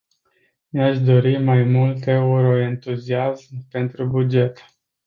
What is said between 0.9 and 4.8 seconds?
dori mai mult euroentuziasm pentru buget.